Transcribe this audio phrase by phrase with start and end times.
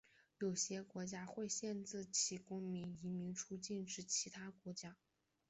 [0.39, 4.97] 有些国家会限制其公民移民出境至其他国家。